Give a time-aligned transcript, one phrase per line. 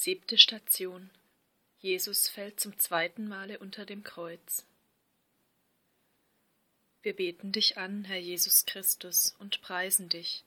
[0.00, 1.10] Siebte Station.
[1.80, 4.64] Jesus fällt zum zweiten Male unter dem Kreuz.
[7.02, 10.44] Wir beten dich an, Herr Jesus Christus, und preisen dich,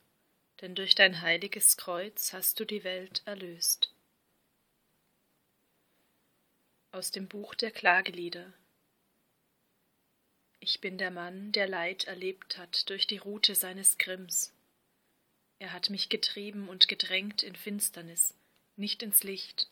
[0.61, 3.93] denn durch dein heiliges Kreuz hast du die Welt erlöst.
[6.93, 8.53] Aus dem Buch der Klagelieder.
[10.61, 14.53] Ich bin der Mann, der Leid erlebt hat durch die Rute seines Grimms.
[15.59, 18.33] Er hat mich getrieben und gedrängt in Finsternis,
[18.75, 19.69] nicht ins Licht.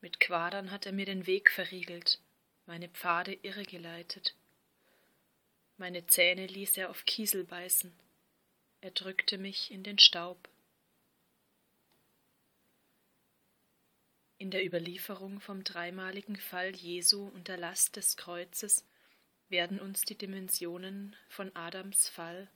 [0.00, 2.20] Mit Quadern hat er mir den Weg verriegelt,
[2.66, 4.34] meine Pfade irregeleitet.
[5.76, 7.92] Meine Zähne ließ er auf Kiesel beißen,
[8.82, 10.48] er drückte mich in den Staub.
[14.38, 18.86] In der Überlieferung vom dreimaligen Fall Jesu und der Last des Kreuzes
[19.50, 22.48] werden uns die Dimensionen von Adams Fall,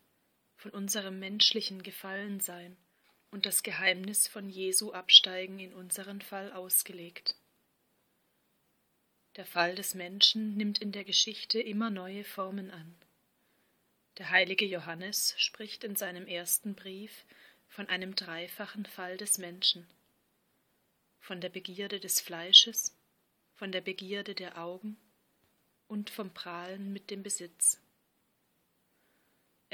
[0.56, 2.78] von unserem menschlichen Gefallensein
[3.34, 7.34] und das Geheimnis von Jesu Absteigen in unseren Fall ausgelegt.
[9.34, 12.94] Der Fall des Menschen nimmt in der Geschichte immer neue Formen an.
[14.18, 17.24] Der heilige Johannes spricht in seinem ersten Brief
[17.66, 19.84] von einem dreifachen Fall des Menschen,
[21.18, 22.96] von der Begierde des Fleisches,
[23.56, 24.96] von der Begierde der Augen
[25.88, 27.83] und vom Prahlen mit dem Besitz.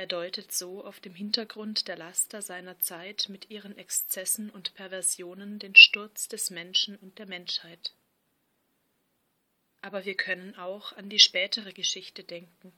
[0.01, 5.59] Er deutet so auf dem Hintergrund der Laster seiner Zeit mit ihren Exzessen und Perversionen
[5.59, 7.93] den Sturz des Menschen und der Menschheit.
[9.83, 12.73] Aber wir können auch an die spätere Geschichte denken,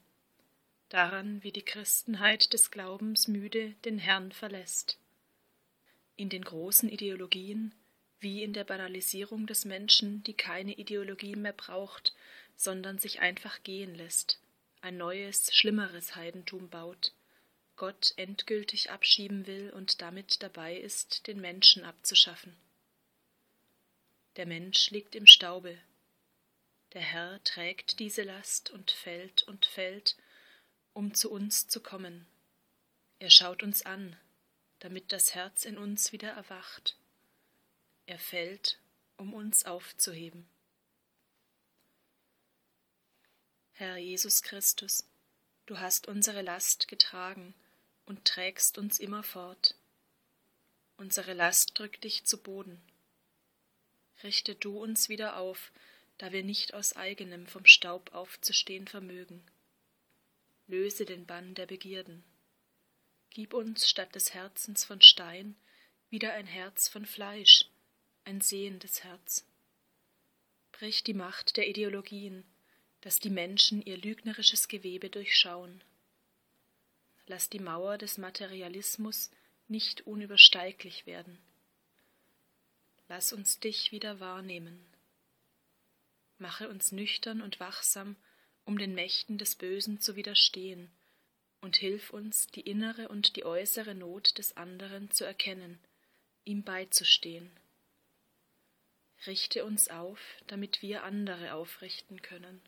[0.88, 4.98] daran, wie die Christenheit des Glaubens müde den Herrn verlässt.
[6.16, 7.72] In den großen Ideologien,
[8.18, 12.16] wie in der Banalisierung des Menschen, die keine Ideologie mehr braucht,
[12.56, 14.41] sondern sich einfach gehen lässt,
[14.82, 17.12] ein neues, schlimmeres Heidentum baut,
[17.76, 22.56] Gott endgültig abschieben will und damit dabei ist, den Menschen abzuschaffen.
[24.36, 25.78] Der Mensch liegt im Staube.
[26.92, 30.16] Der Herr trägt diese Last und fällt und fällt,
[30.92, 32.26] um zu uns zu kommen.
[33.18, 34.16] Er schaut uns an,
[34.80, 36.96] damit das Herz in uns wieder erwacht.
[38.06, 38.78] Er fällt,
[39.16, 40.46] um uns aufzuheben.
[43.82, 45.08] Herr Jesus Christus,
[45.66, 47.52] du hast unsere Last getragen
[48.06, 49.74] und trägst uns immerfort.
[50.98, 52.80] Unsere Last drückt dich zu Boden.
[54.22, 55.72] Richte du uns wieder auf,
[56.18, 59.44] da wir nicht aus eigenem vom Staub aufzustehen vermögen.
[60.68, 62.22] Löse den Bann der Begierden.
[63.30, 65.56] Gib uns statt des Herzens von Stein
[66.08, 67.64] wieder ein Herz von Fleisch,
[68.26, 69.44] ein sehendes Herz.
[70.70, 72.44] Brich die Macht der Ideologien,
[73.02, 75.82] dass die Menschen ihr lügnerisches Gewebe durchschauen.
[77.26, 79.30] Lass die Mauer des Materialismus
[79.68, 81.38] nicht unübersteiglich werden.
[83.08, 84.80] Lass uns dich wieder wahrnehmen.
[86.38, 88.16] Mache uns nüchtern und wachsam,
[88.64, 90.90] um den Mächten des Bösen zu widerstehen,
[91.60, 95.78] und hilf uns, die innere und die äußere Not des anderen zu erkennen,
[96.44, 97.50] ihm beizustehen.
[99.26, 100.18] Richte uns auf,
[100.48, 102.60] damit wir andere aufrichten können.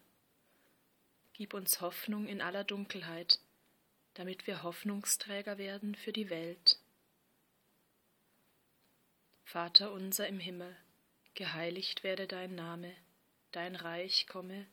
[1.35, 3.41] Gib uns Hoffnung in aller Dunkelheit,
[4.15, 6.79] damit wir Hoffnungsträger werden für die Welt.
[9.43, 10.77] Vater unser im Himmel,
[11.35, 12.95] geheiligt werde dein Name,
[13.51, 14.65] dein Reich komme,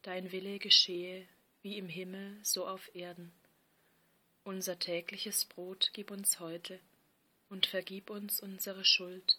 [0.00, 1.28] dein Wille geschehe,
[1.60, 3.30] wie im Himmel, so auf Erden.
[4.44, 6.80] Unser tägliches Brot gib uns heute
[7.50, 9.38] und vergib uns unsere Schuld,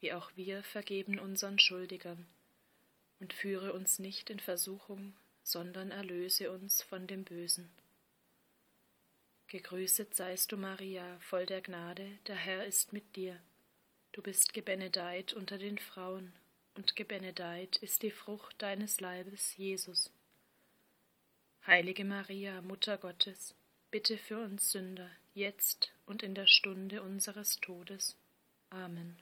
[0.00, 2.26] wie auch wir vergeben unseren Schuldigern,
[3.20, 5.14] und führe uns nicht in Versuchung,
[5.44, 7.70] sondern erlöse uns von dem Bösen.
[9.46, 13.38] Gegrüßet seist du, Maria, voll der Gnade, der Herr ist mit dir.
[14.10, 16.32] Du bist gebenedeit unter den Frauen,
[16.74, 20.10] und gebenedeit ist die Frucht deines Leibes, Jesus.
[21.66, 23.54] Heilige Maria, Mutter Gottes,
[23.90, 28.16] bitte für uns Sünder, jetzt und in der Stunde unseres Todes.
[28.70, 29.16] Amen.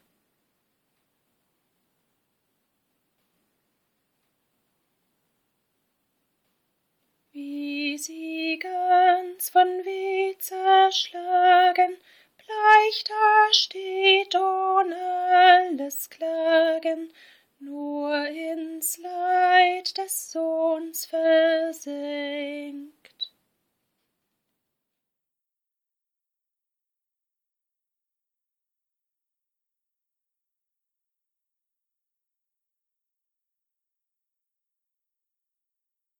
[8.02, 11.96] Wie sie ganz von weh zerschlagen,
[12.36, 17.12] bleich da steht ohne alles Klagen,
[17.60, 22.41] nur ins Leid des Sohns versenkt.